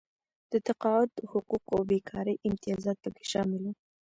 د 0.51 0.53
تقاعد 0.67 1.11
حقوق 1.31 1.63
او 1.73 1.79
بېکارۍ 1.89 2.35
امتیازات 2.47 2.97
پکې 3.03 3.25
شامل 3.31 3.61
وو. 3.65 3.73